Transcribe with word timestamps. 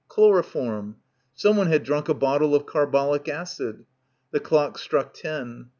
Chloroform. 0.07 0.95
Someone 1.35 1.67
had 1.67 1.83
drunk 1.83 2.09
a 2.09 2.15
bottle 2.15 2.55
of 2.55 2.65
carbolic 2.65 3.27
acid. 3.29 3.85
The 4.31 4.39
clock 4.39 4.79
struck 4.79 5.13
ten. 5.13 5.69